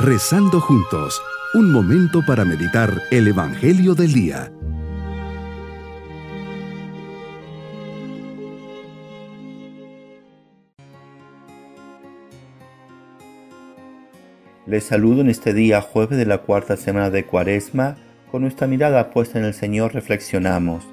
[0.00, 1.20] Rezando juntos,
[1.54, 4.52] un momento para meditar el Evangelio del Día.
[14.66, 17.96] Les saludo en este día jueves de la cuarta semana de Cuaresma.
[18.30, 20.86] Con nuestra mirada puesta en el Señor reflexionamos.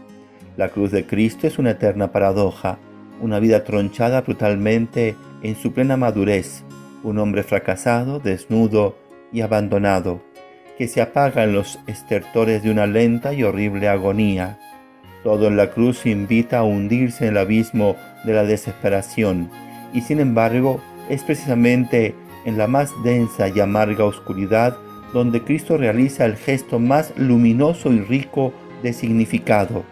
[0.57, 2.79] La cruz de Cristo es una eterna paradoja,
[3.21, 6.63] una vida tronchada brutalmente en su plena madurez,
[7.05, 8.97] un hombre fracasado, desnudo
[9.31, 10.21] y abandonado,
[10.77, 14.59] que se apaga en los estertores de una lenta y horrible agonía.
[15.23, 17.95] Todo en la cruz invita a hundirse en el abismo
[18.25, 19.49] de la desesperación,
[19.93, 24.77] y sin embargo es precisamente en la más densa y amarga oscuridad
[25.13, 28.51] donde Cristo realiza el gesto más luminoso y rico
[28.83, 29.83] de significado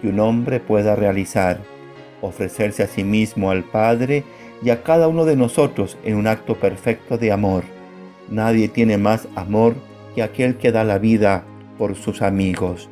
[0.00, 1.60] que un hombre pueda realizar,
[2.20, 4.24] ofrecerse a sí mismo al Padre
[4.62, 7.64] y a cada uno de nosotros en un acto perfecto de amor.
[8.28, 9.74] Nadie tiene más amor
[10.14, 11.44] que aquel que da la vida
[11.78, 12.88] por sus amigos.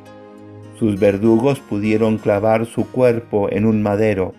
[0.79, 4.33] Sus verdugos pudieron clavar su cuerpo en un madero,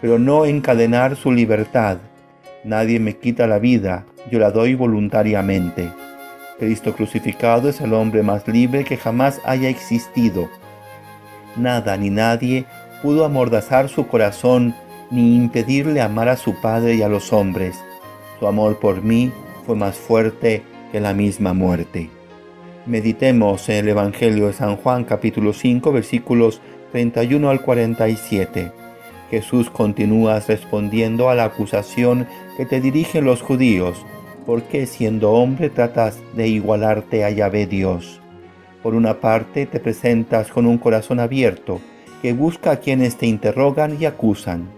[0.00, 1.98] pero no encadenar su libertad.
[2.64, 5.90] Nadie me quita la vida, yo la doy voluntariamente.
[6.58, 10.48] Cristo crucificado es el hombre más libre que jamás haya existido.
[11.56, 12.66] Nada ni nadie
[13.02, 14.74] pudo amordazar su corazón
[15.10, 17.78] ni impedirle amar a su Padre y a los hombres.
[18.38, 19.32] Su amor por mí
[19.64, 22.10] fue más fuerte que la misma muerte.
[22.86, 26.60] Meditemos en el Evangelio de San Juan capítulo 5 versículos
[26.92, 28.72] 31 al 47.
[29.30, 34.04] Jesús continúa respondiendo a la acusación que te dirigen los judíos.
[34.46, 38.20] ¿Por qué siendo hombre tratas de igualarte a Yahvé Dios?
[38.82, 41.80] Por una parte te presentas con un corazón abierto
[42.22, 44.77] que busca a quienes te interrogan y acusan.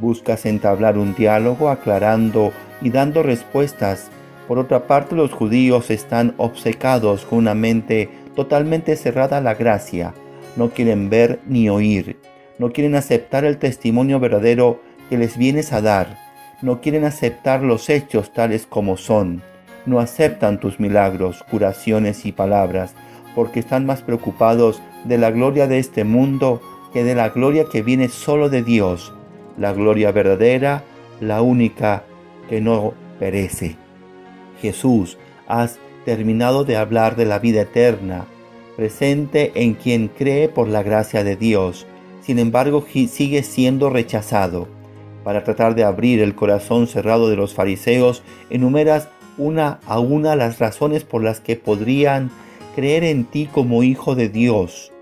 [0.00, 4.10] Buscas entablar un diálogo aclarando y dando respuestas.
[4.48, 10.14] Por otra parte los judíos están obcecados con una mente totalmente cerrada a la gracia.
[10.56, 12.16] No quieren ver ni oír
[12.60, 16.18] no quieren aceptar el testimonio verdadero que les vienes a dar,
[16.60, 19.42] no quieren aceptar los hechos tales como son,
[19.86, 22.94] no aceptan tus milagros, curaciones y palabras,
[23.34, 26.60] porque están más preocupados de la gloria de este mundo
[26.92, 29.14] que de la gloria que viene solo de Dios,
[29.60, 30.82] la gloria verdadera,
[31.20, 32.02] la única
[32.48, 33.76] que no perece.
[34.60, 38.24] Jesús, has terminado de hablar de la vida eterna,
[38.76, 41.86] presente en quien cree por la gracia de Dios,
[42.22, 44.66] sin embargo sigue siendo rechazado.
[45.24, 50.58] Para tratar de abrir el corazón cerrado de los fariseos, enumeras una a una las
[50.58, 52.30] razones por las que podrían
[52.74, 54.92] creer en ti como hijo de Dios.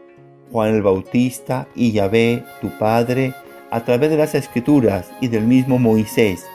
[0.51, 3.35] Juan el Bautista y Yahvé, tu Padre,
[3.71, 6.47] a través de las Escrituras y del mismo Moisés.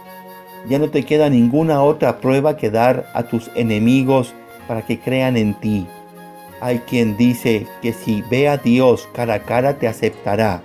[0.67, 4.33] Ya no te queda ninguna otra prueba que dar a tus enemigos
[4.67, 5.85] para que crean en ti.
[6.61, 10.61] Hay quien dice que si ve a Dios cara a cara te aceptará,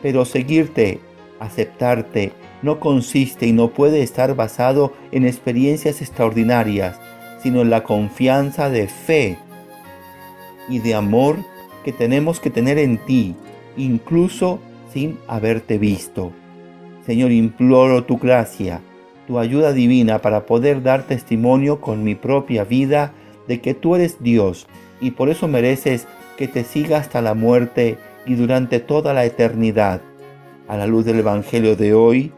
[0.00, 1.00] pero seguirte,
[1.40, 6.98] aceptarte, no consiste y no puede estar basado en experiencias extraordinarias,
[7.42, 9.38] sino en la confianza de fe
[10.68, 11.36] y de amor
[11.84, 13.34] que tenemos que tener en ti,
[13.76, 14.60] incluso
[14.92, 16.32] sin haberte visto.
[17.06, 18.80] Señor, imploro tu gracia,
[19.26, 23.12] tu ayuda divina para poder dar testimonio con mi propia vida
[23.46, 24.66] de que tú eres Dios
[25.00, 26.06] y por eso mereces
[26.36, 30.00] que te siga hasta la muerte y durante toda la eternidad.
[30.68, 32.32] A la luz del Evangelio de hoy,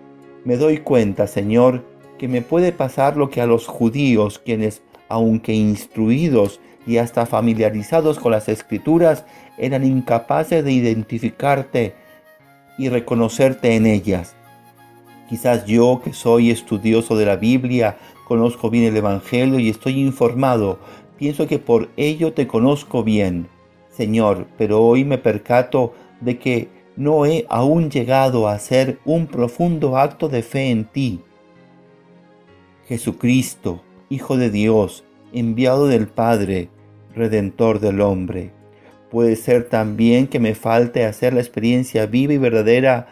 [0.44, 1.84] me doy cuenta, Señor,
[2.18, 8.18] que me puede pasar lo que a los judíos, quienes, aunque instruidos y hasta familiarizados
[8.18, 9.24] con las escrituras,
[9.58, 11.94] eran incapaces de identificarte
[12.78, 14.36] y reconocerte en ellas.
[15.28, 20.78] Quizás yo, que soy estudioso de la Biblia, conozco bien el Evangelio y estoy informado,
[21.18, 23.48] pienso que por ello te conozco bien,
[23.90, 29.96] Señor, pero hoy me percato de que no he aún llegado a hacer un profundo
[29.96, 31.20] acto de fe en ti.
[32.88, 36.68] Jesucristo, Hijo de Dios, enviado del Padre,
[37.14, 38.52] Redentor del hombre.
[39.10, 43.08] Puede ser también que me falte hacer la experiencia viva y verdadera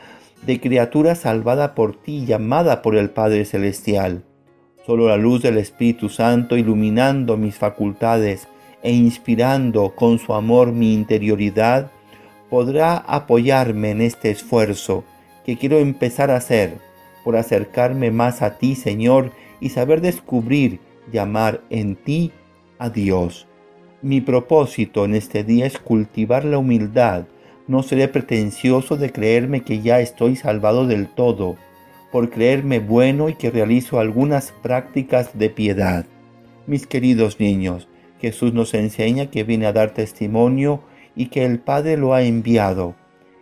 [0.46, 4.22] de criatura salvada por ti, llamada por el Padre Celestial.
[4.86, 8.46] Solo la luz del Espíritu Santo iluminando mis facultades
[8.82, 11.90] e inspirando con su amor mi interioridad,
[12.48, 15.04] podrá apoyarme en este esfuerzo
[15.44, 16.78] que quiero empezar a hacer
[17.24, 20.78] por acercarme más a ti, Señor, y saber descubrir
[21.12, 22.30] y amar en ti
[22.78, 23.47] a Dios.
[24.00, 27.24] Mi propósito en este día es cultivar la humildad.
[27.66, 31.56] No seré pretencioso de creerme que ya estoy salvado del todo
[32.12, 36.06] por creerme bueno y que realizo algunas prácticas de piedad.
[36.68, 37.88] Mis queridos niños,
[38.20, 40.80] Jesús nos enseña que viene a dar testimonio
[41.16, 42.94] y que el Padre lo ha enviado.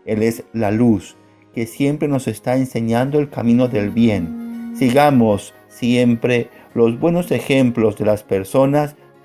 [0.07, 1.17] Él es la luz,
[1.55, 4.73] que siempre nos está enseñando el camino del bien.
[4.75, 8.97] Sigamos siempre los buenos ejemplos de las personas,